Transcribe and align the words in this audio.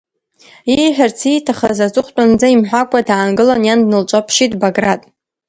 Ииҳәарц 0.73 1.19
ииҭахыз 1.31 1.79
аҵыхәтәанынӡа 1.85 2.47
имҳәакәа 2.53 2.99
даангылан, 3.07 3.61
иан 3.65 3.79
днылҿаԥшит 3.85 4.53
Баграт. 4.61 5.01